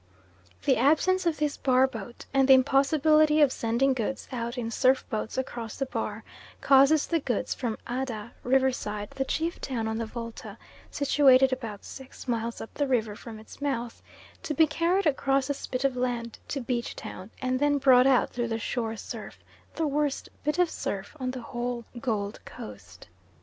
The 0.65 0.77
absence 0.77 1.27
of 1.27 1.37
this 1.37 1.57
bar 1.57 1.85
boat, 1.85 2.25
and 2.33 2.47
the 2.47 2.55
impossibility 2.55 3.39
of 3.39 3.51
sending 3.51 3.93
goods 3.93 4.27
out 4.31 4.57
in 4.57 4.71
surf 4.71 5.07
boats 5.11 5.37
across 5.37 5.75
the 5.77 5.85
bar, 5.85 6.23
causes 6.59 7.05
the 7.05 7.19
goods 7.19 7.53
from 7.53 7.77
Adda 7.85 8.31
(Riverside), 8.41 9.11
the 9.11 9.23
chief 9.23 9.61
town 9.61 9.87
on 9.87 9.99
the 9.99 10.07
Volta, 10.07 10.57
situated 10.89 11.53
about 11.53 11.85
six 11.85 12.27
miles 12.27 12.59
up 12.61 12.73
the 12.73 12.87
river 12.87 13.15
from 13.15 13.37
its 13.37 13.61
mouth, 13.61 14.01
to 14.41 14.55
be 14.55 14.65
carried 14.65 15.05
across 15.05 15.45
the 15.49 15.53
spit 15.53 15.83
of 15.83 15.95
land 15.95 16.39
to 16.47 16.59
Beach 16.61 16.95
Town, 16.95 17.29
and 17.39 17.59
then 17.59 17.77
brought 17.77 18.07
out 18.07 18.31
through 18.31 18.47
the 18.47 18.57
shore 18.57 18.95
surf 18.97 19.37
the 19.75 19.85
worst 19.85 20.29
bit 20.43 20.57
of 20.57 20.71
surf 20.71 21.15
on 21.19 21.29
the 21.29 21.41
whole 21.43 21.85
Gold 21.99 22.43
Coast. 22.43 23.07